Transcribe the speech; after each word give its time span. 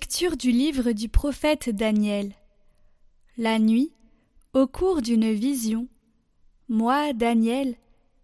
Lecture 0.00 0.36
du 0.36 0.52
livre 0.52 0.92
du 0.92 1.08
prophète 1.08 1.70
Daniel. 1.70 2.32
La 3.36 3.58
nuit, 3.58 3.90
au 4.52 4.68
cours 4.68 5.02
d'une 5.02 5.32
vision, 5.32 5.88
moi, 6.68 7.12
Daniel, 7.12 7.74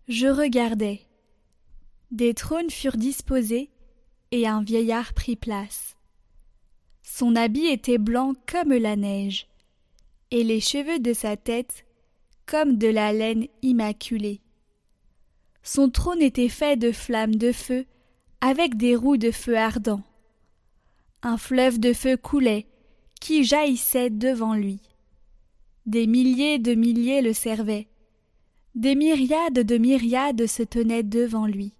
je 0.06 0.29
regardais. 0.29 1.01
Des 2.12 2.32
trônes 2.32 2.70
furent 2.70 2.96
disposés, 2.96 3.70
et 4.30 4.46
un 4.46 4.62
vieillard 4.62 5.15
prit 5.15 5.34
place. 5.34 5.96
Son 7.02 7.34
habit 7.34 7.66
était 7.66 7.98
blanc 7.98 8.34
comme 8.46 8.73
la 8.73 8.95
neige, 8.95 9.48
et 10.30 10.45
les 10.45 10.60
cheveux 10.60 11.01
de 11.01 11.12
sa 11.12 11.37
tête 11.37 11.84
comme 12.46 12.79
de 12.79 12.87
la 12.87 13.12
laine 13.12 13.48
immaculée. 13.62 14.43
Son 15.65 15.91
trône 15.91 16.23
était 16.23 16.48
fait 16.48 16.77
de 16.77 16.93
flammes 16.93 17.34
de 17.34 17.51
feu, 17.51 17.84
avec 18.41 18.77
des 18.77 18.95
roues 18.95 19.16
de 19.16 19.32
feu 19.32 19.56
ardent 19.56 20.04
un 21.24 21.38
fleuve 21.38 21.80
de 21.80 21.92
feu 21.95 22.16
coulait, 22.16 22.66
qui 23.20 23.45
jaillissait 23.45 24.10
devant 24.10 24.55
lui. 24.55 24.80
Des 25.87 26.06
milliers 26.06 26.59
de 26.59 26.74
milliers 26.74 27.23
le 27.23 27.32
servaient. 27.32 27.88
Des 28.74 28.95
myriades 28.95 29.60
de 29.60 29.79
myriades 29.79 30.46
se 30.46 30.62
tenaient 30.62 31.02
devant 31.02 31.46
lui. 31.46 31.73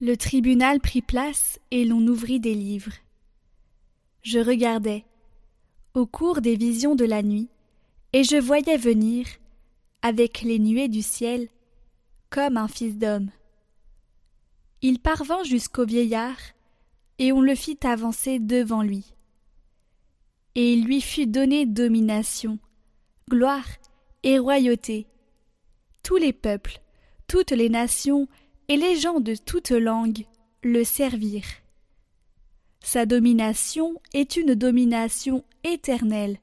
Le 0.00 0.16
tribunal 0.16 0.80
prit 0.80 1.02
place 1.02 1.58
et 1.72 1.84
l'on 1.84 2.06
ouvrit 2.06 2.38
des 2.38 2.54
livres. 2.54 2.92
Je 4.22 4.38
regardais, 4.38 5.04
au 5.94 6.06
cours 6.06 6.40
des 6.40 6.56
visions 6.56 6.94
de 6.94 7.04
la 7.04 7.22
nuit, 7.22 7.48
et 8.12 8.22
je 8.22 8.36
voyais 8.36 8.76
venir, 8.76 9.26
avec 10.02 10.42
les 10.42 10.60
nuées 10.60 10.88
du 10.88 11.02
ciel, 11.02 11.48
comme 12.30 12.56
un 12.56 12.68
fils 12.68 12.96
d'homme. 12.96 13.30
Il 14.82 15.00
parvint 15.00 15.42
jusqu'au 15.42 15.84
vieillard, 15.84 16.38
et 17.22 17.30
on 17.30 17.40
le 17.40 17.54
fit 17.54 17.78
avancer 17.84 18.40
devant 18.40 18.82
lui. 18.82 19.14
Et 20.56 20.72
il 20.72 20.84
lui 20.84 21.00
fut 21.00 21.28
donné 21.28 21.66
domination, 21.66 22.58
gloire 23.30 23.68
et 24.24 24.40
royauté. 24.40 25.06
Tous 26.02 26.16
les 26.16 26.32
peuples, 26.32 26.80
toutes 27.28 27.52
les 27.52 27.68
nations 27.68 28.26
et 28.66 28.76
les 28.76 28.96
gens 28.96 29.20
de 29.20 29.36
toutes 29.36 29.70
langues 29.70 30.26
le 30.64 30.82
servirent. 30.82 31.62
Sa 32.80 33.06
domination 33.06 33.94
est 34.14 34.34
une 34.34 34.56
domination 34.56 35.44
éternelle 35.62 36.38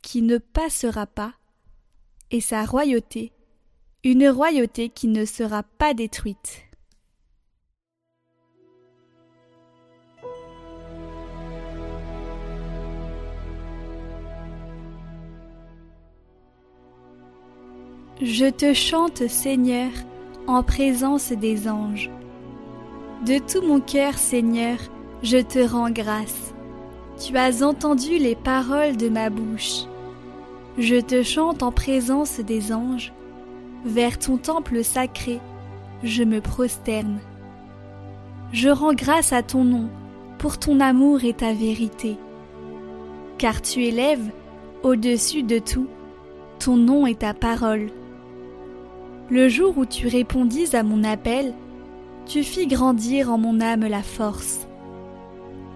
qui 0.00 0.22
ne 0.22 0.38
passera 0.38 1.06
pas, 1.06 1.34
et 2.30 2.40
sa 2.40 2.64
royauté 2.64 3.34
une 4.02 4.28
royauté 4.28 4.88
qui 4.88 5.08
ne 5.08 5.26
sera 5.26 5.62
pas 5.62 5.92
détruite. 5.92 6.65
Je 18.22 18.46
te 18.46 18.72
chante, 18.72 19.28
Seigneur, 19.28 19.90
en 20.46 20.62
présence 20.62 21.32
des 21.32 21.68
anges. 21.68 22.10
De 23.26 23.36
tout 23.38 23.60
mon 23.60 23.78
cœur, 23.78 24.14
Seigneur, 24.14 24.78
je 25.22 25.36
te 25.36 25.58
rends 25.58 25.90
grâce. 25.90 26.54
Tu 27.22 27.36
as 27.36 27.62
entendu 27.62 28.16
les 28.16 28.34
paroles 28.34 28.96
de 28.96 29.10
ma 29.10 29.28
bouche. 29.28 29.82
Je 30.78 30.98
te 30.98 31.22
chante 31.22 31.62
en 31.62 31.72
présence 31.72 32.40
des 32.40 32.72
anges. 32.72 33.12
Vers 33.84 34.18
ton 34.18 34.38
temple 34.38 34.82
sacré, 34.82 35.38
je 36.02 36.22
me 36.22 36.40
prosterne. 36.40 37.18
Je 38.50 38.70
rends 38.70 38.94
grâce 38.94 39.34
à 39.34 39.42
ton 39.42 39.62
nom 39.62 39.90
pour 40.38 40.58
ton 40.58 40.80
amour 40.80 41.22
et 41.22 41.34
ta 41.34 41.52
vérité. 41.52 42.16
Car 43.36 43.60
tu 43.60 43.84
élèves, 43.84 44.30
au-dessus 44.82 45.42
de 45.42 45.58
tout, 45.58 45.88
ton 46.58 46.78
nom 46.78 47.06
et 47.06 47.14
ta 47.14 47.34
parole. 47.34 47.90
Le 49.28 49.48
jour 49.48 49.76
où 49.76 49.84
tu 49.84 50.06
répondis 50.06 50.76
à 50.76 50.84
mon 50.84 51.02
appel, 51.02 51.52
tu 52.26 52.44
fis 52.44 52.68
grandir 52.68 53.32
en 53.32 53.38
mon 53.38 53.60
âme 53.60 53.86
la 53.86 54.02
force. 54.02 54.68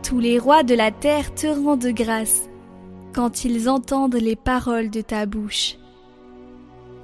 Tous 0.04 0.20
les 0.20 0.38
rois 0.38 0.62
de 0.62 0.74
la 0.74 0.92
terre 0.92 1.34
te 1.34 1.48
rendent 1.48 1.86
grâce 1.86 2.42
quand 3.12 3.44
ils 3.44 3.68
entendent 3.68 4.14
les 4.14 4.36
paroles 4.36 4.88
de 4.88 5.00
ta 5.00 5.26
bouche. 5.26 5.76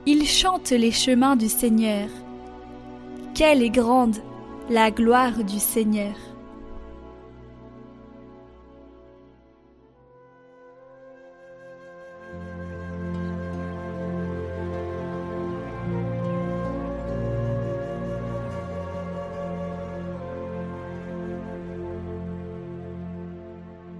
Ils 0.06 0.26
chantent 0.26 0.70
les 0.70 0.92
chemins 0.92 1.34
du 1.34 1.48
Seigneur. 1.48 2.08
Quelle 3.34 3.62
est 3.62 3.70
grande 3.70 4.16
la 4.70 4.90
gloire 4.90 5.44
du 5.44 5.58
Seigneur. 5.58 6.14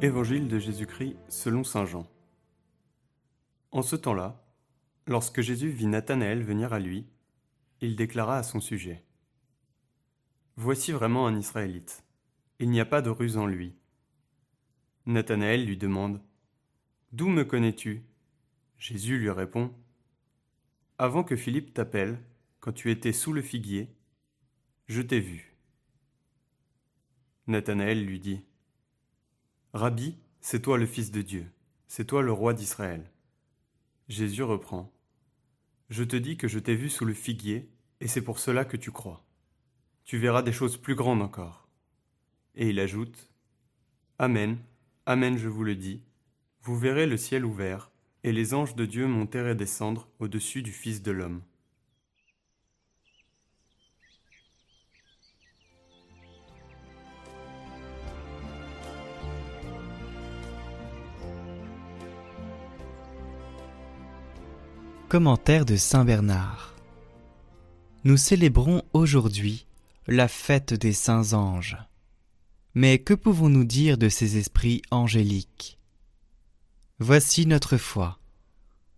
Évangile 0.07 0.47
de 0.47 0.61
Jésus-Christ 0.61 1.17
selon 1.29 1.65
Saint 1.65 1.85
Jean. 1.85 2.09
En 3.73 3.83
ce 3.83 3.97
temps-là, 3.97 4.41
lorsque 5.09 5.41
Jésus 5.41 5.71
vit 5.71 5.89
Nathanaël 5.89 6.45
venir 6.45 6.73
à 6.73 6.79
lui, 6.79 7.09
il 7.81 7.97
déclara 7.97 8.39
à 8.39 8.45
son 8.45 8.61
sujet 8.61 9.03
Voici 10.55 10.93
vraiment 10.93 11.27
un 11.27 11.37
Israélite. 11.37 12.05
Il 12.61 12.71
n'y 12.71 12.79
a 12.79 12.85
pas 12.85 13.03
de 13.03 13.11
ruse 13.11 13.37
en 13.37 13.49
lui. 13.49 13.75
Nathanaël 15.07 15.67
lui 15.67 15.77
demande 15.77 16.23
D'où 17.11 17.27
me 17.27 17.43
connais-tu? 17.43 18.05
Jésus 18.79 19.19
lui 19.19 19.31
répond 19.31 19.75
Avant 20.99 21.25
que 21.25 21.35
Philippe 21.35 21.75
t'appelle, 21.75 22.23
quand 22.61 22.73
tu 22.73 22.93
étais 22.93 23.13
sous 23.13 23.33
le 23.33 23.43
figuier, 23.43 23.91
je 24.87 25.03
t'ai 25.03 25.19
vu. 25.19 25.57
Nathanaël 27.49 28.07
lui 28.07 28.21
dit 28.21 28.45
Rabbi, 29.73 30.17
c'est 30.41 30.63
toi 30.63 30.79
le 30.79 30.87
Fils 30.87 31.11
de 31.11 31.23
Dieu, 31.23 31.51
c'est 31.87 32.07
toi 32.07 32.23
le 32.23 32.33
roi 32.33 32.55
d'Israël. 32.55 33.11
Jésus 34.09 34.43
reprend. 34.43 34.93
Je 35.91 36.05
te 36.05 36.17
dis 36.17 36.37
que 36.37 36.49
je 36.49 36.59
t'ai 36.59 36.75
vu 36.75 36.89
sous 36.89 37.05
le 37.05 37.15
figuier, 37.15 37.69
et 38.01 38.09
c'est 38.09 38.23
pour 38.23 38.39
cela 38.39 38.65
que 38.65 38.77
tu 38.77 38.91
crois. 38.91 39.25
Tu 40.05 40.19
verras 40.19 40.43
des 40.43 40.53
choses 40.53 40.77
plus 40.77 40.95
grandes 40.95 41.23
encore. 41.23 41.69
Et 42.55 42.69
il 42.71 42.81
ajoute. 42.81 43.31
Amen, 44.19 44.59
Amen 45.05 45.39
je 45.39 45.49
vous 45.49 45.63
le 45.63 45.77
dis, 45.77 46.03
vous 46.63 46.77
verrez 46.77 47.07
le 47.07 47.17
ciel 47.17 47.45
ouvert, 47.45 47.93
et 48.25 48.33
les 48.33 48.55
anges 48.55 48.75
de 48.75 48.87
Dieu 48.87 49.07
monter 49.07 49.51
et 49.51 49.55
descendre 49.55 50.09
au-dessus 50.19 50.63
du 50.63 50.73
Fils 50.73 51.01
de 51.01 51.13
l'homme. 51.13 51.43
Commentaire 65.09 65.65
de 65.65 65.77
Saint 65.77 66.05
Bernard. 66.05 66.75
Nous 68.03 68.17
célébrons 68.17 68.83
aujourd'hui 68.93 69.65
la 70.09 70.27
fête 70.27 70.75
des 70.75 70.93
saints 70.93 71.33
anges. 71.33 71.77
Mais 72.75 72.99
que 72.99 73.15
pouvons-nous 73.15 73.63
dire 73.63 73.99
de 73.99 74.09
ces 74.09 74.37
esprits 74.37 74.83
angéliques? 74.91 75.79
Voici 76.99 77.47
notre 77.47 77.77
foi. 77.77 78.19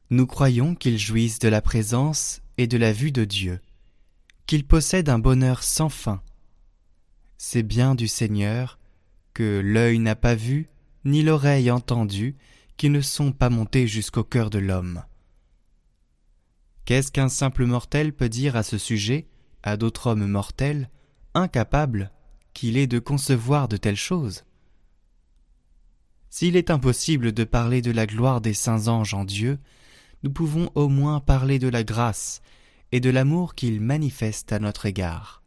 Nous 0.08 0.26
croyons 0.26 0.74
qu'ils 0.74 0.98
jouissent 0.98 1.40
de 1.40 1.48
la 1.48 1.60
présence 1.60 2.40
et 2.56 2.66
de 2.66 2.78
la 2.78 2.94
vue 2.94 3.12
de 3.12 3.26
Dieu, 3.26 3.60
qu'ils 4.46 4.66
possèdent 4.66 5.10
un 5.10 5.18
bonheur 5.18 5.62
sans 5.62 5.90
fin. 5.90 6.22
C'est 7.36 7.62
bien 7.62 7.94
du 7.94 8.08
Seigneur 8.08 8.78
que 9.34 9.60
l'œil 9.62 9.98
n'a 9.98 10.16
pas 10.16 10.34
vu, 10.34 10.68
ni 11.04 11.22
l'oreille 11.22 11.70
entendu, 11.70 12.34
qui 12.78 12.88
ne 12.88 13.02
sont 13.02 13.32
pas 13.32 13.50
montés 13.50 13.86
jusqu'au 13.86 14.24
cœur 14.24 14.48
de 14.48 14.58
l'homme. 14.58 15.02
Qu'est-ce 16.88 17.12
qu'un 17.12 17.28
simple 17.28 17.66
mortel 17.66 18.14
peut 18.14 18.30
dire 18.30 18.56
à 18.56 18.62
ce 18.62 18.78
sujet, 18.78 19.28
à 19.62 19.76
d'autres 19.76 20.06
hommes 20.06 20.26
mortels, 20.26 20.88
incapables 21.34 22.10
qu'il 22.54 22.78
est 22.78 22.86
de 22.86 22.98
concevoir 22.98 23.68
de 23.68 23.76
telles 23.76 23.94
choses? 23.94 24.46
S'il 26.30 26.56
est 26.56 26.70
impossible 26.70 27.32
de 27.32 27.44
parler 27.44 27.82
de 27.82 27.90
la 27.90 28.06
gloire 28.06 28.40
des 28.40 28.54
saints 28.54 28.88
anges 28.88 29.12
en 29.12 29.26
Dieu, 29.26 29.58
nous 30.22 30.30
pouvons 30.30 30.70
au 30.74 30.88
moins 30.88 31.20
parler 31.20 31.58
de 31.58 31.68
la 31.68 31.84
grâce 31.84 32.40
et 32.90 33.00
de 33.00 33.10
l'amour 33.10 33.54
qu'ils 33.54 33.82
manifestent 33.82 34.54
à 34.54 34.58
notre 34.58 34.86
égard. 34.86 35.42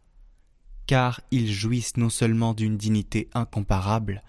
Car 0.86 1.22
ils 1.32 1.52
jouissent 1.52 1.98
non 1.98 2.10
seulement 2.10 2.54
d'une 2.54 2.78
dignité 2.78 3.32
incomparable, 3.34 4.22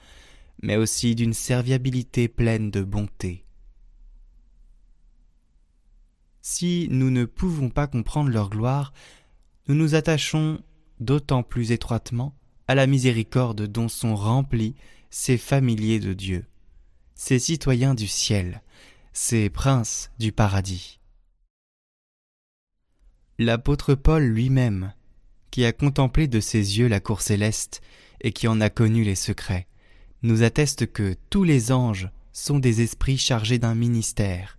mais 0.62 0.76
aussi 0.76 1.14
d'une 1.14 1.34
serviabilité 1.34 2.28
pleine 2.28 2.70
de 2.70 2.80
bonté. 2.82 3.44
Si 6.42 6.88
nous 6.90 7.10
ne 7.10 7.24
pouvons 7.24 7.70
pas 7.70 7.86
comprendre 7.86 8.28
leur 8.30 8.50
gloire, 8.50 8.92
nous 9.68 9.76
nous 9.76 9.94
attachons 9.94 10.60
d'autant 10.98 11.44
plus 11.44 11.70
étroitement 11.70 12.34
à 12.66 12.74
la 12.74 12.88
miséricorde 12.88 13.68
dont 13.68 13.88
sont 13.88 14.16
remplies 14.16 14.74
ces 15.08 15.38
familiers 15.38 16.00
de 16.00 16.12
Dieu, 16.12 16.44
ces 17.14 17.38
citoyens 17.38 17.94
du 17.94 18.08
ciel, 18.08 18.60
ces 19.12 19.50
princes 19.50 20.10
du 20.18 20.32
paradis. 20.32 20.98
L'apôtre 23.38 23.94
Paul 23.94 24.24
lui-même, 24.24 24.94
qui 25.52 25.64
a 25.64 25.72
contemplé 25.72 26.26
de 26.26 26.40
ses 26.40 26.78
yeux 26.78 26.88
la 26.88 26.98
cour 26.98 27.20
céleste 27.20 27.82
et 28.20 28.32
qui 28.32 28.48
en 28.48 28.60
a 28.60 28.68
connu 28.68 29.04
les 29.04 29.14
secrets, 29.14 29.68
nous 30.22 30.42
atteste 30.42 30.90
que 30.90 31.14
tous 31.30 31.44
les 31.44 31.70
anges 31.70 32.10
sont 32.32 32.58
des 32.58 32.80
esprits 32.80 33.18
chargés 33.18 33.58
d'un 33.58 33.74
ministère, 33.74 34.58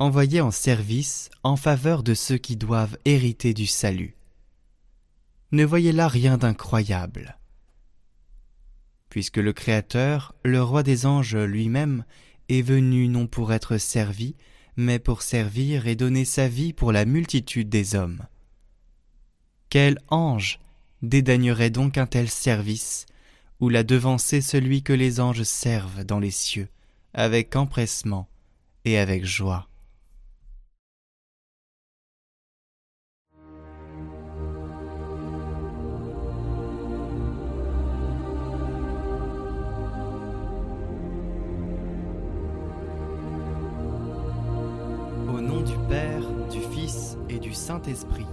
envoyés 0.00 0.40
en 0.40 0.50
service 0.50 1.28
en 1.42 1.56
faveur 1.56 2.02
de 2.02 2.14
ceux 2.14 2.38
qui 2.38 2.56
doivent 2.56 2.96
hériter 3.04 3.52
du 3.52 3.66
salut. 3.66 4.16
Ne 5.52 5.62
voyez 5.62 5.92
là 5.92 6.08
rien 6.08 6.38
d'incroyable. 6.38 7.36
Puisque 9.10 9.36
le 9.36 9.52
Créateur, 9.52 10.34
le 10.42 10.62
roi 10.62 10.82
des 10.82 11.04
anges 11.04 11.36
lui-même, 11.36 12.04
est 12.48 12.62
venu 12.62 13.08
non 13.08 13.26
pour 13.26 13.52
être 13.52 13.76
servi, 13.76 14.36
mais 14.74 14.98
pour 14.98 15.20
servir 15.20 15.86
et 15.86 15.96
donner 15.96 16.24
sa 16.24 16.48
vie 16.48 16.72
pour 16.72 16.92
la 16.92 17.04
multitude 17.04 17.68
des 17.68 17.94
hommes. 17.94 18.22
Quel 19.68 19.98
ange 20.08 20.60
dédaignerait 21.02 21.70
donc 21.70 21.98
un 21.98 22.06
tel 22.06 22.30
service, 22.30 23.04
ou 23.60 23.68
la 23.68 23.82
devancer 23.82 24.40
celui 24.40 24.82
que 24.82 24.94
les 24.94 25.20
anges 25.20 25.42
servent 25.42 26.04
dans 26.04 26.20
les 26.20 26.30
cieux, 26.30 26.68
avec 27.12 27.54
empressement 27.54 28.28
et 28.86 28.96
avec 28.96 29.26
joie? 29.26 29.69
Père, 45.90 46.22
du 46.52 46.60
Fils 46.60 47.18
et 47.28 47.40
du 47.40 47.52
Saint-Esprit. 47.52 48.26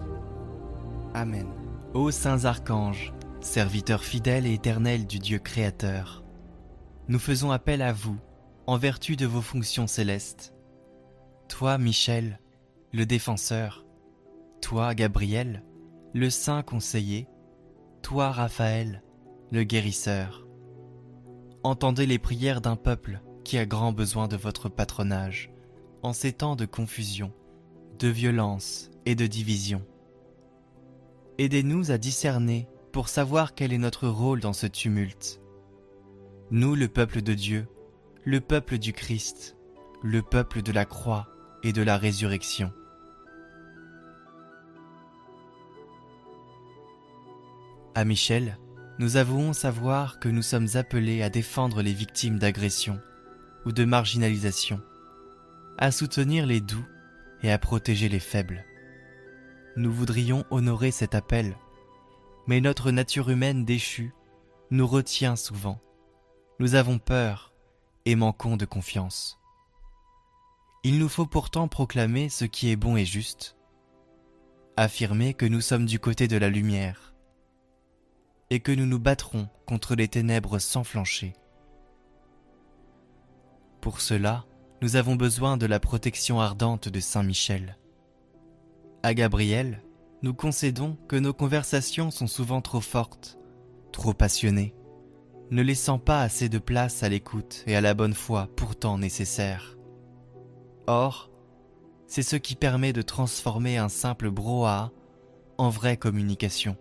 Amen. 1.16 1.48
Ô 1.96 2.12
saints 2.12 2.46
archanges, 2.46 3.12
serviteurs 3.42 4.04
fidèles 4.04 4.46
et 4.46 4.54
éternels 4.54 5.08
du 5.08 5.18
Dieu 5.18 5.40
créateur, 5.40 6.24
nous 7.08 7.18
faisons 7.18 7.50
appel 7.50 7.82
à 7.82 7.94
vous 7.94 8.18
en 8.68 8.78
vertu 8.78 9.16
de 9.16 9.26
vos 9.26 9.42
fonctions 9.42 9.88
célestes. 9.88 10.54
Toi, 11.50 11.80
Michel, 11.80 12.40
le 12.94 13.08
défenseur, 13.08 13.88
toi, 14.62 14.94
Gabriel, 14.94 15.64
le 16.14 16.30
saint 16.30 16.62
conseiller, 16.62 17.28
toi, 18.04 18.32
Raphaël, 18.32 19.02
le 19.52 19.64
guérisseur. 19.64 20.46
Entendez 21.64 22.06
les 22.06 22.20
prières 22.20 22.62
d'un 22.62 22.76
peuple 22.76 23.20
qui 23.44 23.58
a 23.58 23.66
grand 23.66 23.94
besoin 23.94 24.28
de 24.28 24.38
votre 24.38 24.70
patronage 24.70 25.50
en 26.04 26.14
ces 26.14 26.34
temps 26.34 26.56
de 26.56 26.66
confusion, 26.66 27.34
de 27.98 28.08
violence 28.08 28.92
et 29.06 29.16
de 29.16 29.26
division. 29.26 29.82
Aidez-nous 31.38 31.92
à 31.92 31.98
discerner 31.98 32.68
pour 32.92 33.10
savoir 33.10 33.56
quel 33.56 33.74
est 33.74 33.78
notre 33.78 34.08
rôle 34.08 34.40
dans 34.40 34.54
ce 34.54 34.68
tumulte. 34.68 35.42
Nous, 36.52 36.76
le 36.76 36.88
peuple 36.88 37.22
de 37.22 37.34
Dieu, 37.34 37.68
le 38.24 38.40
peuple 38.42 38.78
du 38.78 38.94
Christ, 38.94 39.58
le 40.04 40.22
peuple 40.22 40.62
de 40.62 40.72
la 40.72 40.86
croix 40.86 41.28
et 41.64 41.74
de 41.74 41.82
la 41.82 41.98
résurrection. 41.98 42.72
À 47.96 48.06
Michel, 48.06 48.58
nous 49.00 49.18
avouons 49.18 49.54
savoir 49.54 50.20
que 50.20 50.30
nous 50.30 50.44
sommes 50.44 50.70
appelés 50.76 51.24
à 51.24 51.30
défendre 51.30 51.82
les 51.82 51.94
victimes 51.94 52.40
d'agression 52.40 53.00
ou 53.66 53.72
de 53.72 53.86
marginalisation, 53.86 54.82
à 55.78 55.92
soutenir 55.92 56.46
les 56.46 56.62
doux 56.62 56.86
et 57.44 57.52
à 57.52 57.58
protéger 57.58 58.10
les 58.10 58.20
faibles. 58.20 58.66
Nous 59.76 59.92
voudrions 59.92 60.44
honorer 60.50 60.92
cet 60.92 61.16
appel, 61.16 61.56
mais 62.48 62.62
notre 62.62 62.92
nature 62.92 63.30
humaine 63.30 63.66
déchue 63.66 64.14
nous 64.72 64.88
retient 64.88 65.36
souvent. 65.36 65.80
Nous 66.60 66.76
avons 66.76 66.98
peur 66.98 67.54
et 68.06 68.16
manquons 68.16 68.58
de 68.58 68.66
confiance. 68.66 69.40
Il 70.84 71.00
nous 71.00 71.10
faut 71.10 71.26
pourtant 71.26 71.68
proclamer 71.68 72.30
ce 72.30 72.46
qui 72.46 72.72
est 72.72 72.76
bon 72.76 72.96
et 72.96 73.06
juste, 73.06 73.58
affirmer 74.78 75.34
que 75.34 75.46
nous 75.46 75.62
sommes 75.62 75.86
du 75.86 76.00
côté 76.00 76.28
de 76.28 76.38
la 76.38 76.50
lumière, 76.50 77.14
et 78.50 78.60
que 78.60 78.72
nous 78.72 78.86
nous 78.86 79.00
battrons 79.00 79.50
contre 79.66 79.96
les 79.96 80.08
ténèbres 80.08 80.60
sans 80.60 80.84
flancher. 80.84 81.34
Pour 83.82 84.02
cela, 84.02 84.46
nous 84.82 84.96
avons 84.96 85.16
besoin 85.16 85.58
de 85.58 85.66
la 85.66 85.80
protection 85.80 86.40
ardente 86.40 86.88
de 86.88 87.00
Saint 87.00 87.24
Michel. 87.24 87.78
À 89.02 89.14
Gabriel, 89.16 89.82
nous 90.22 90.34
concédons 90.34 90.98
que 91.08 91.16
nos 91.16 91.34
conversations 91.34 92.12
sont 92.12 92.28
souvent 92.28 92.62
trop 92.62 92.82
fortes, 92.82 93.40
trop 93.92 94.14
passionnées, 94.14 94.76
ne 95.50 95.64
laissant 95.64 95.98
pas 95.98 96.22
assez 96.22 96.48
de 96.48 96.60
place 96.60 97.02
à 97.02 97.10
l'écoute 97.10 97.64
et 97.66 97.76
à 97.76 97.82
la 97.82 97.96
bonne 97.96 98.14
foi 98.14 98.50
pourtant 98.56 99.00
nécessaire. 99.00 99.78
Or, 100.86 101.32
c'est 102.06 102.24
ce 102.24 102.36
qui 102.36 102.56
permet 102.56 102.94
de 102.94 103.02
transformer 103.02 103.78
un 103.78 103.90
simple 103.90 104.30
brouhaha 104.30 104.92
en 105.58 105.70
vraie 105.70 105.98
communication. 105.98 106.78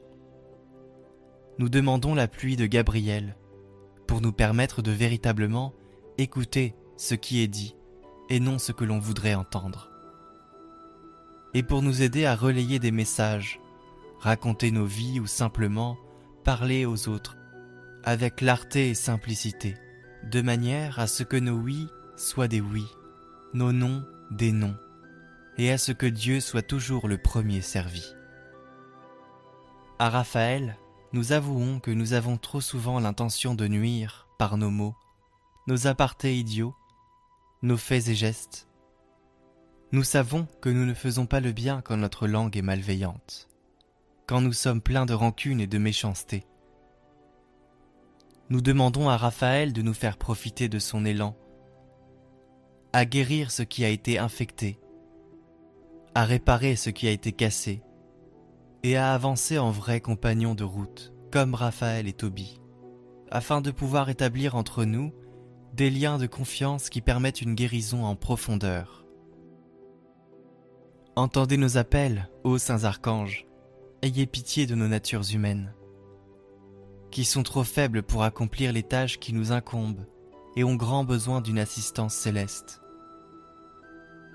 Nous 1.58 1.70
demandons 1.70 2.14
la 2.14 2.28
pluie 2.28 2.56
de 2.56 2.66
Gabriel 2.66 3.36
pour 4.06 4.20
nous 4.20 4.32
permettre 4.32 4.82
de 4.82 4.90
véritablement 4.90 5.72
écouter 6.18 6.74
ce 6.98 7.14
qui 7.14 7.40
est 7.40 7.48
dit 7.48 7.75
et 8.28 8.40
non 8.40 8.58
ce 8.58 8.72
que 8.72 8.84
l'on 8.84 8.98
voudrait 8.98 9.34
entendre. 9.34 9.90
Et 11.54 11.62
pour 11.62 11.82
nous 11.82 12.02
aider 12.02 12.26
à 12.26 12.34
relayer 12.34 12.78
des 12.78 12.90
messages, 12.90 13.60
raconter 14.20 14.70
nos 14.70 14.86
vies 14.86 15.20
ou 15.20 15.26
simplement 15.26 15.96
parler 16.44 16.86
aux 16.86 17.08
autres 17.08 17.36
avec 18.06 18.36
clarté 18.36 18.90
et 18.90 18.94
simplicité, 18.94 19.74
de 20.22 20.40
manière 20.40 21.00
à 21.00 21.08
ce 21.08 21.24
que 21.24 21.36
nos 21.36 21.56
oui 21.56 21.88
soient 22.16 22.46
des 22.46 22.60
oui, 22.60 22.86
nos 23.52 23.72
non 23.72 24.06
des 24.30 24.52
non, 24.52 24.76
et 25.58 25.72
à 25.72 25.78
ce 25.78 25.90
que 25.90 26.06
Dieu 26.06 26.38
soit 26.38 26.62
toujours 26.62 27.08
le 27.08 27.18
premier 27.18 27.60
servi. 27.60 28.04
À 29.98 30.08
Raphaël, 30.08 30.76
nous 31.12 31.32
avouons 31.32 31.80
que 31.80 31.90
nous 31.90 32.12
avons 32.12 32.36
trop 32.36 32.60
souvent 32.60 33.00
l'intention 33.00 33.56
de 33.56 33.66
nuire 33.66 34.28
par 34.38 34.56
nos 34.56 34.70
mots, 34.70 34.94
nos 35.66 35.88
apartés 35.88 36.36
idiots, 36.36 36.76
nos 37.62 37.76
faits 37.76 38.08
et 38.08 38.14
gestes. 38.14 38.68
Nous 39.92 40.04
savons 40.04 40.46
que 40.60 40.68
nous 40.68 40.84
ne 40.84 40.94
faisons 40.94 41.26
pas 41.26 41.40
le 41.40 41.52
bien 41.52 41.80
quand 41.80 41.96
notre 41.96 42.26
langue 42.26 42.56
est 42.56 42.62
malveillante, 42.62 43.48
quand 44.26 44.40
nous 44.40 44.52
sommes 44.52 44.80
pleins 44.80 45.06
de 45.06 45.14
rancune 45.14 45.60
et 45.60 45.66
de 45.66 45.78
méchanceté 45.78 46.44
nous 48.48 48.60
demandons 48.60 49.08
à 49.08 49.16
Raphaël 49.16 49.72
de 49.72 49.82
nous 49.82 49.94
faire 49.94 50.16
profiter 50.16 50.68
de 50.68 50.78
son 50.78 51.04
élan, 51.04 51.36
à 52.92 53.04
guérir 53.04 53.50
ce 53.50 53.62
qui 53.62 53.84
a 53.84 53.88
été 53.88 54.18
infecté, 54.18 54.78
à 56.14 56.24
réparer 56.24 56.76
ce 56.76 56.90
qui 56.90 57.08
a 57.08 57.10
été 57.10 57.32
cassé, 57.32 57.82
et 58.82 58.96
à 58.96 59.12
avancer 59.12 59.58
en 59.58 59.70
vrais 59.70 60.00
compagnons 60.00 60.54
de 60.54 60.62
route, 60.62 61.12
comme 61.32 61.54
Raphaël 61.54 62.06
et 62.06 62.12
Toby, 62.12 62.60
afin 63.30 63.60
de 63.60 63.72
pouvoir 63.72 64.10
établir 64.10 64.54
entre 64.54 64.84
nous 64.84 65.12
des 65.76 65.90
liens 65.90 66.16
de 66.16 66.26
confiance 66.26 66.88
qui 66.88 67.02
permettent 67.02 67.42
une 67.42 67.54
guérison 67.54 68.04
en 68.04 68.16
profondeur. 68.16 69.04
Entendez 71.16 71.58
nos 71.58 71.76
appels, 71.76 72.30
ô 72.44 72.56
saints 72.56 72.84
archanges, 72.84 73.46
ayez 74.00 74.26
pitié 74.26 74.66
de 74.66 74.74
nos 74.74 74.88
natures 74.88 75.30
humaines 75.32 75.74
qui 77.10 77.24
sont 77.24 77.42
trop 77.42 77.64
faibles 77.64 78.02
pour 78.02 78.24
accomplir 78.24 78.72
les 78.72 78.82
tâches 78.82 79.18
qui 79.18 79.32
nous 79.32 79.52
incombent 79.52 80.06
et 80.54 80.64
ont 80.64 80.74
grand 80.74 81.04
besoin 81.04 81.40
d'une 81.40 81.58
assistance 81.58 82.14
céleste. 82.14 82.80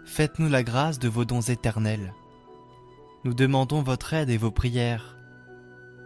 Faites-nous 0.05 0.49
la 0.49 0.63
grâce 0.63 0.97
de 0.97 1.07
vos 1.07 1.25
dons 1.25 1.41
éternels. 1.41 2.13
Nous 3.23 3.33
demandons 3.33 3.83
votre 3.83 4.13
aide 4.13 4.29
et 4.29 4.37
vos 4.37 4.51
prières, 4.51 5.17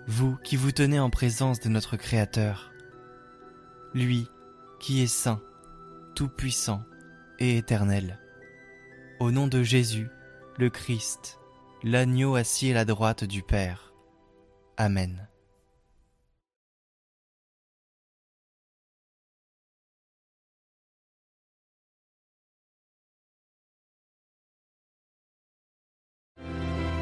vous 0.08 0.36
qui 0.44 0.58
vous 0.58 0.72
tenez 0.72 1.00
en 1.00 1.10
présence 1.10 1.60
de 1.60 1.70
notre 1.70 1.96
Créateur, 1.96 2.72
lui 3.94 4.28
qui 4.80 5.02
est 5.02 5.08
saint, 5.08 5.42
tout-puissant 6.16 6.84
et 7.40 7.58
éternel. 7.58 8.20
Au 9.20 9.32
nom 9.32 9.48
de 9.48 9.64
Jésus, 9.64 10.08
le 10.58 10.70
Christ, 10.70 11.40
l'agneau 11.84 12.36
assis 12.36 12.72
à 12.72 12.74
la 12.74 12.86
droite 12.86 13.24
du 13.24 13.44
Père. 13.44 13.94
Amen. 14.78 15.28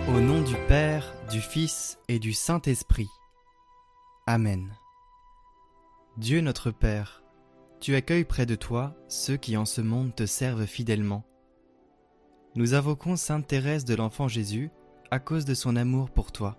Au 0.08 0.20
nom 0.20 0.42
du 0.42 0.53
Père, 0.68 1.12
du 1.32 1.42
Fils 1.42 1.98
et 2.08 2.20
du 2.20 2.34
Saint-Esprit. 2.34 3.10
Amen. 4.27 4.72
Dieu 6.18 6.42
notre 6.42 6.70
Père, 6.70 7.23
Tu 7.84 7.96
accueilles 7.96 8.24
près 8.24 8.46
de 8.46 8.56
toi 8.56 8.96
ceux 9.10 9.36
qui 9.36 9.58
en 9.58 9.66
ce 9.66 9.82
monde 9.82 10.16
te 10.16 10.25
servent 10.25 10.66
fidèlement. 10.66 11.25
Nous 12.56 12.75
invoquons 12.75 13.18
Sainte 13.18 13.46
Thérèse 13.46 13.84
de 13.84 13.94
l'Enfant 13.94 14.30
Jésus 14.30 14.72
à 15.12 15.20
cause 15.20 15.44
de 15.44 15.54
son 15.54 15.75
amour 15.75 16.10
pour 16.10 16.32
toi. 16.32 16.58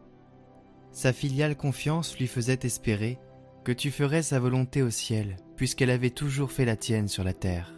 Sa 0.93 1.15
filiale 1.15 1.57
confiance 1.57 2.19
lui 2.19 2.27
faisait 2.27 2.59
espérer 2.65 3.19
que 3.65 3.73
tu 3.73 3.91
ferais 3.91 4.21
sa 4.21 4.39
volonté 4.39 4.83
au 4.83 4.91
ciel, 4.91 5.37
puisqu'elle 5.57 5.89
avait 5.89 6.11
toujours 6.11 6.53
fait 6.53 6.67
la 6.67 6.77
tienne 6.77 7.09
sur 7.09 7.25
la 7.25 7.33
terre. 7.33 7.73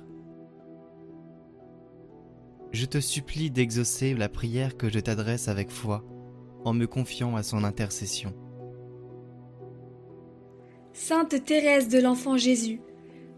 Je 2.72 2.84
te 2.84 2.98
supplie 2.98 3.52
d'exaucer 3.52 4.12
la 4.14 4.28
prière 4.28 4.76
que 4.76 4.88
je 4.88 4.98
t'adresse 4.98 5.46
avec 5.46 5.70
foi, 5.70 6.04
en 6.64 6.74
me 6.74 6.88
confiant 6.88 7.36
à 7.36 7.44
son 7.44 7.62
intercession. 7.62 8.34
Sainte 10.92 11.44
Thérèse 11.44 11.86
de 11.86 12.00
l'Enfant 12.00 12.36
Jésus, 12.36 12.80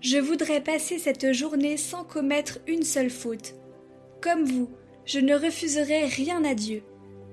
je 0.01 0.19
voudrais 0.19 0.61
passer 0.61 0.99
cette 0.99 1.33
journée 1.33 1.77
sans 1.77 2.05
commettre 2.05 2.59
une 2.67 2.83
seule 2.83 3.11
faute. 3.11 3.55
Comme 4.21 4.45
vous, 4.45 4.71
je 5.05 5.19
ne 5.19 5.35
refuserai 5.35 6.07
rien 6.07 6.45
à 6.45 6.55
Dieu. 6.55 6.83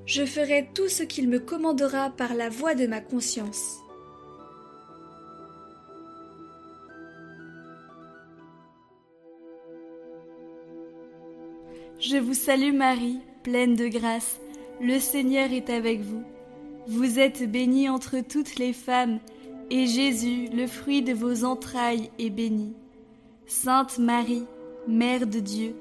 Je 0.06 0.26
ferai 0.26 0.70
tout 0.74 0.88
ce 0.88 1.04
qu'il 1.04 1.28
me 1.28 1.40
commandera 1.40 2.10
par 2.10 2.34
la 2.34 2.50
voix 2.50 2.76
de 2.76 2.88
ma 2.88 3.02
conscience. 3.02 3.80
Je 12.00 12.18
vous 12.18 12.34
salue 12.34 12.74
Marie, 12.74 13.20
pleine 13.44 13.76
de 13.76 13.88
grâce. 13.88 14.40
Le 14.82 15.00
Seigneur 15.00 15.52
est 15.52 15.70
avec 15.70 16.02
vous. 16.02 16.24
Vous 16.88 17.20
êtes 17.20 17.50
bénie 17.50 17.90
entre 17.90 18.20
toutes 18.20 18.58
les 18.58 18.74
femmes, 18.74 19.20
et 19.70 19.88
Jésus, 19.88 20.48
le 20.54 20.68
fruit 20.68 21.02
de 21.02 21.14
vos 21.14 21.44
entrailles, 21.44 22.12
est 22.20 22.30
béni. 22.30 22.74
Sainte 23.48 23.98
Marie, 24.00 24.46
Mère 24.88 25.28
de 25.28 25.40
Dieu, 25.40 25.76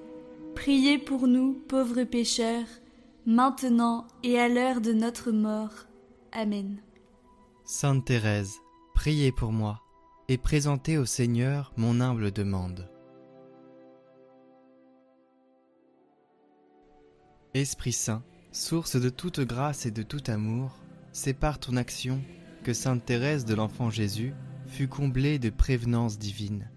priez 0.55 0.99
pour 0.99 1.27
nous 1.27 1.55
pauvres 1.69 2.05
pécheurs, 2.05 2.67
maintenant 3.27 4.07
et 4.23 4.39
à 4.39 4.49
l'heure 4.49 4.81
de 4.81 4.93
notre 4.93 5.31
mort. 5.31 5.87
Amen. 6.33 6.79
Sainte 7.65 8.07
Thérèse, 8.07 8.55
priez 8.95 9.33
pour 9.33 9.53
moi, 9.53 9.81
et 10.29 10.39
présentez 10.39 10.99
au 10.99 11.05
Seigneur 11.05 11.73
mon 11.77 12.01
humble 12.01 12.33
demande. 12.33 12.89
Esprit 17.55 17.93
Saint, 17.93 18.23
source 18.53 18.97
de 18.97 19.11
toute 19.11 19.41
grâce 19.41 19.87
et 19.87 19.91
de 19.91 20.03
tout 20.03 20.23
amour, 20.27 20.73
par 21.41 21.61
ton 21.61 21.77
action 21.77 22.21
que 22.65 22.73
Sainte 22.73 23.05
Thérèse 23.05 23.45
de 23.45 23.55
l'Enfant 23.55 23.91
Jésus 23.91 24.33
fut 24.67 24.89
comblée 24.89 25.39
de 25.39 25.51
prévenance 25.51 26.19
divine 26.19 26.69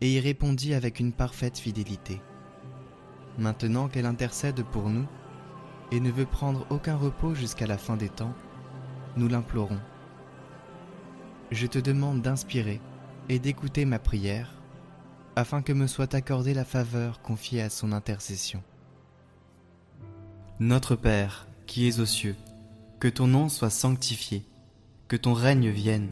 et 0.00 0.14
y 0.14 0.20
répondit 0.20 0.72
avec 0.72 1.00
une 1.00 1.12
parfaite 1.12 1.58
fidélité. 1.58 2.20
Maintenant 3.36 3.88
qu'elle 3.88 4.06
intercède 4.06 4.64
pour 4.64 4.88
nous 4.88 5.06
et 5.92 6.00
ne 6.00 6.10
veut 6.10 6.26
prendre 6.26 6.66
aucun 6.70 6.96
repos 6.96 7.34
jusqu'à 7.34 7.66
la 7.66 7.76
fin 7.76 7.96
des 7.96 8.08
temps, 8.08 8.34
nous 9.16 9.28
l'implorons. 9.28 9.80
Je 11.50 11.66
te 11.66 11.78
demande 11.78 12.22
d'inspirer 12.22 12.80
et 13.28 13.38
d'écouter 13.38 13.84
ma 13.84 13.98
prière, 13.98 14.54
afin 15.36 15.60
que 15.60 15.74
me 15.74 15.86
soit 15.86 16.14
accordée 16.14 16.54
la 16.54 16.64
faveur 16.64 17.20
confiée 17.20 17.60
à 17.60 17.70
son 17.70 17.92
intercession. 17.92 18.62
Notre 20.58 20.96
Père, 20.96 21.46
qui 21.66 21.86
es 21.86 22.00
aux 22.00 22.06
cieux, 22.06 22.36
que 22.98 23.08
ton 23.08 23.26
nom 23.26 23.48
soit 23.50 23.70
sanctifié 23.70 24.44
que 25.08 25.16
ton 25.16 25.32
règne 25.32 25.70
vienne, 25.70 26.10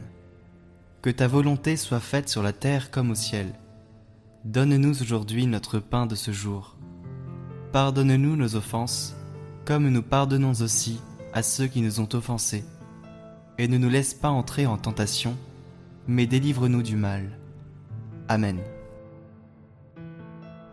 que 1.03 1.11
ta 1.11 1.27
volonté 1.27 1.77
soit 1.77 1.99
faite 1.99 2.29
sur 2.29 2.41
la 2.41 2.51
terre 2.51 2.89
comme 2.89 3.11
au 3.11 3.15
ciel. 3.15 3.53
Donne-nous 4.43 5.01
aujourd'hui 5.01 5.45
notre 5.45 5.77
pain 5.77 6.07
de 6.07 6.15
ce 6.15 6.31
jour. 6.31 6.77
Pardonne-nous 7.71 8.35
nos 8.35 8.55
offenses, 8.55 9.15
comme 9.65 9.87
nous 9.87 10.01
pardonnons 10.01 10.53
aussi 10.61 10.99
à 11.31 11.43
ceux 11.43 11.67
qui 11.67 11.81
nous 11.81 11.99
ont 11.99 12.09
offensés. 12.13 12.65
Et 13.59 13.67
ne 13.67 13.77
nous 13.77 13.89
laisse 13.89 14.15
pas 14.15 14.29
entrer 14.29 14.65
en 14.65 14.77
tentation, 14.77 15.37
mais 16.07 16.25
délivre-nous 16.25 16.81
du 16.81 16.95
mal. 16.95 17.37
Amen. 18.27 18.59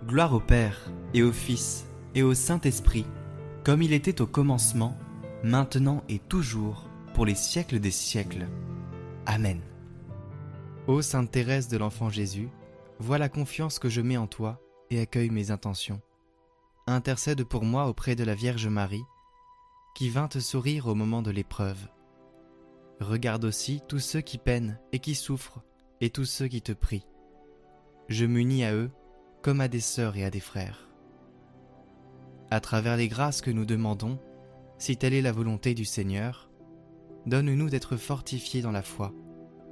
Gloire 0.07 0.33
au 0.33 0.41
Père, 0.41 0.79
et 1.13 1.23
au 1.23 1.33
Fils, 1.33 1.85
et 2.15 2.23
au 2.23 2.33
Saint-Esprit, 2.33 3.07
comme 3.65 3.83
il 3.83 3.93
était 3.93 4.23
au 4.23 4.27
commencement, 4.27 4.97
maintenant 5.43 6.03
et 6.09 6.19
toujours, 6.19 6.89
pour 7.15 7.25
les 7.25 7.37
siècles 7.37 7.79
des 7.79 7.93
siècles. 7.93 8.49
Amen. 9.25 9.61
Ô 10.89 11.01
Sainte 11.01 11.31
Thérèse 11.31 11.69
de 11.69 11.79
l'Enfant 11.79 12.11
Jésus, 12.11 12.49
vois 12.99 13.19
la 13.19 13.29
confiance 13.29 13.79
que 13.79 13.89
je 13.89 14.01
mets 14.01 14.17
en 14.17 14.27
toi 14.27 14.61
et 14.91 15.01
accueille 15.01 15.31
mes 15.31 15.53
intentions. 15.53 16.03
Intercède 16.89 17.45
pour 17.45 17.65
moi 17.65 17.87
auprès 17.87 18.17
de 18.17 18.25
la 18.25 18.35
Vierge 18.35 18.67
Marie, 18.67 19.05
qui 19.95 20.11
vint 20.11 20.27
te 20.27 20.41
sourire 20.41 20.89
au 20.89 20.97
moment 20.97 21.23
de 21.23 21.31
l'épreuve. 21.31 21.89
Regarde 23.01 23.45
aussi 23.45 23.81
tous 23.89 24.01
ceux 24.01 24.21
qui 24.21 24.37
peinent 24.37 24.79
et 24.93 24.99
qui 24.99 25.15
souffrent, 25.15 25.63
et 26.01 26.11
tous 26.11 26.25
ceux 26.25 26.49
qui 26.49 26.63
te 26.63 26.73
prient. 26.73 27.07
Je 28.09 28.27
m'unis 28.27 28.65
à 28.65 28.75
eux 28.75 28.91
comme 29.41 29.61
à 29.61 29.69
des 29.69 29.81
sœurs 29.81 30.17
et 30.17 30.25
à 30.25 30.31
des 30.31 30.41
frères. 30.41 30.89
À 32.51 32.61
travers 32.61 32.97
les 32.97 33.09
grâces 33.09 33.41
que 33.41 33.53
nous 33.53 33.65
demandons, 33.65 34.19
si 34.79 34.97
telle 34.97 35.15
est 35.15 35.23
la 35.23 35.33
volonté 35.33 35.75
du 35.75 35.85
Seigneur, 35.85 36.51
donne-nous 37.27 37.71
d'être 37.71 37.97
fortifiés 37.97 38.63
dans 38.63 38.71
la 38.71 38.83
foi, 38.83 39.13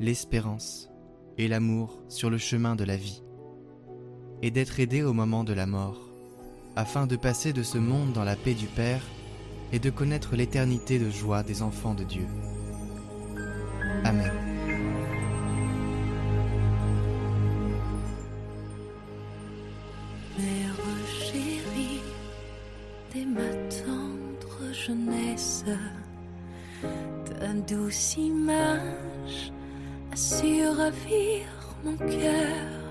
l'espérance 0.00 0.88
et 1.38 1.49
l'amour 1.49 2.02
sur 2.09 2.30
le 2.30 2.38
chemin 2.38 2.76
de 2.76 2.85
la 2.85 2.97
vie, 2.97 3.23
et 4.42 4.50
d'être 4.50 4.80
aidés 4.80 5.02
au 5.02 5.12
moment 5.12 5.44
de 5.44 5.52
la 5.52 5.66
mort, 5.66 6.00
afin 6.76 7.06
de 7.06 7.16
passer 7.16 7.52
de 7.52 7.62
ce 7.62 7.78
monde 7.78 8.12
dans 8.12 8.25
la 8.25 8.37
paix 8.37 8.54
du 8.54 8.66
Père 8.66 9.02
et 9.73 9.78
de 9.78 9.90
connaître 9.90 10.37
l'éternité 10.37 10.99
de 10.99 11.11
joie 11.11 11.42
des 11.42 11.62
enfants 11.62 11.94
de 11.94 12.04
Dieu. 12.04 12.26
Amen. 14.04 14.32
Mère 20.38 20.76
chérie, 21.06 22.00
dès 23.14 23.25
ma 23.25 23.49
tendre 23.85 24.73
jeunesse, 24.73 25.64
douce 27.66 28.16
image 28.16 29.52
a 30.12 30.16
su 30.16 30.66
ravir 30.69 31.47
mon 31.85 31.97
cœur. 31.97 32.83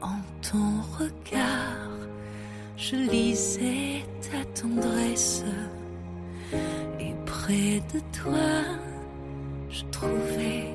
En 0.00 0.20
ton 0.42 0.82
regard, 0.98 1.98
je 2.76 2.96
lisais 2.96 4.04
ta 4.22 4.44
tendresse. 4.60 5.44
Et 6.98 7.14
près 7.26 7.82
de 7.92 8.00
toi, 8.22 8.52
je 9.68 9.82
trouvais 9.90 10.74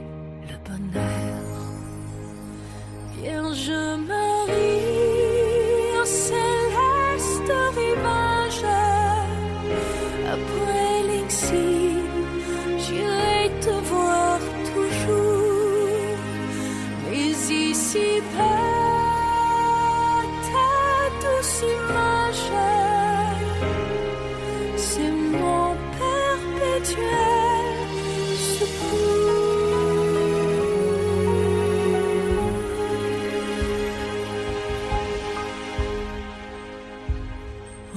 le 0.49 0.57
bonheur. 0.67 1.41
Vierge 3.21 3.71
Marie, 4.07 4.34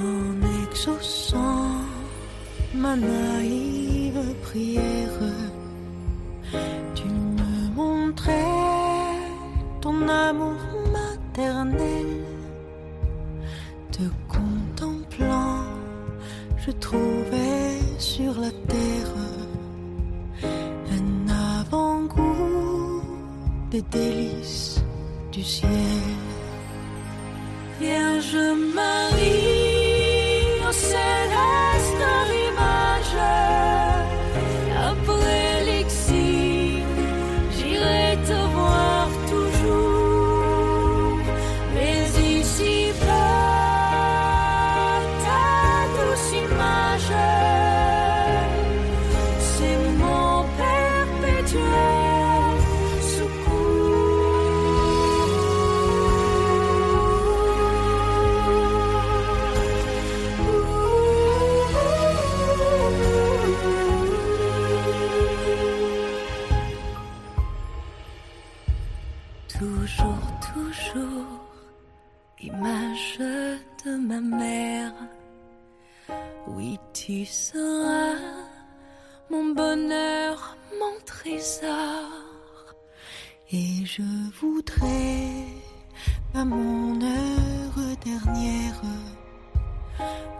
En 0.00 0.62
exaucant 0.62 1.82
ma 2.72 2.94
naïve 2.94 4.22
prière, 4.42 5.20
tu 6.94 7.04
me 7.08 7.74
montrais 7.74 8.44
ton 9.80 10.08
amour 10.08 10.60
maternel. 10.92 12.06
Te 13.90 14.02
contemplant, 14.28 15.64
je 16.64 16.70
trouvais 16.70 17.80
sur 17.98 18.40
la 18.40 18.52
terre 18.68 19.14
un 20.92 21.28
avant-goût 21.60 23.02
des 23.72 23.82
délices 23.82 24.80
du 25.32 25.42
ciel. 25.42 25.70
Vierge 27.80 28.36
Marie, 28.74 29.27
toujours 70.58 71.40
image 72.40 73.18
de 73.84 73.92
ma 73.96 74.20
mère. 74.20 74.92
Oui, 76.46 76.78
tu 76.92 77.24
seras 77.24 78.16
mon 79.30 79.46
bonheur, 79.54 80.56
mon 80.80 80.94
trésor. 81.04 82.10
Et 83.50 83.84
je 83.84 84.02
voudrais, 84.40 85.46
à 86.34 86.44
mon 86.44 87.00
heure 87.00 87.80
dernière, 88.04 88.80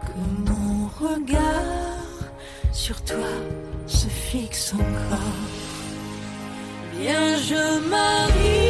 que 0.05 0.49
mon 0.49 0.87
regard 0.87 2.19
sur 2.71 3.01
toi 3.03 3.33
se 3.87 4.07
fixe 4.07 4.73
encore. 4.73 5.47
Bien, 6.97 7.37
je 7.37 7.89
m'arrive. 7.89 8.68